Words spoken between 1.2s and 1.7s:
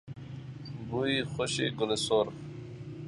خوش